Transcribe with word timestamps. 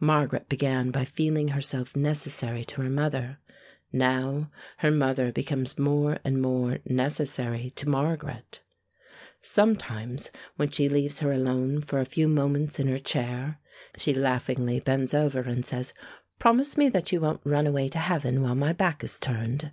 Margaret 0.00 0.48
began 0.48 0.90
by 0.90 1.04
feeling 1.04 1.48
herself 1.48 1.94
necessary 1.94 2.64
to 2.64 2.80
her 2.80 2.88
mother; 2.88 3.40
now 3.92 4.50
her 4.78 4.90
mother 4.90 5.30
becomes 5.30 5.78
more 5.78 6.18
and 6.24 6.40
more 6.40 6.78
necessary 6.86 7.68
to 7.72 7.86
Margaret. 7.86 8.62
Sometimes 9.42 10.30
when 10.56 10.70
she 10.70 10.88
leaves 10.88 11.18
her 11.18 11.30
alone 11.30 11.82
for 11.82 12.00
a 12.00 12.06
few 12.06 12.26
moments 12.26 12.78
in 12.78 12.88
her 12.88 12.96
chair, 12.98 13.58
she 13.98 14.14
laughingly 14.14 14.80
bends 14.80 15.12
over 15.12 15.40
and 15.40 15.62
says, 15.62 15.92
"Promise 16.38 16.78
me 16.78 16.88
that 16.88 17.12
you 17.12 17.20
won't 17.20 17.42
run 17.44 17.66
away 17.66 17.90
to 17.90 17.98
heaven 17.98 18.40
while 18.40 18.54
my 18.54 18.72
back 18.72 19.04
is 19.04 19.18
turned." 19.18 19.72